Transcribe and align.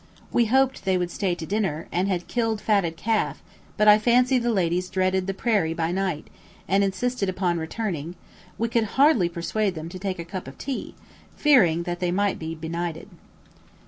We 0.31 0.45
hoped 0.45 0.83
they 0.83 0.97
would 0.97 1.11
star 1.11 1.35
to 1.35 1.45
dinner, 1.45 1.87
and 1.91 2.07
had 2.07 2.27
"killed 2.27 2.59
fatted 2.59 2.97
calf"; 2.97 3.43
but 3.77 3.87
I 3.87 3.99
fancy 3.99 4.39
the 4.39 4.49
ladies 4.51 4.89
dreaded 4.89 5.27
the 5.27 5.33
prairie 5.35 5.75
by 5.75 5.91
night, 5.91 6.27
and 6.67 6.83
insisted 6.83 7.29
upon 7.29 7.59
returning 7.59 8.15
we 8.57 8.67
could 8.67 8.85
hardly 8.97 9.29
persuade 9.29 9.75
them 9.75 9.89
to 9.89 9.99
take 9.99 10.17
a 10.17 10.25
cup 10.25 10.47
of 10.47 10.57
tea 10.57 10.95
fearing 11.35 11.83
that 11.83 11.99
they 11.99 12.09
might 12.09 12.39
be 12.39 12.55
benighted. 12.55 13.09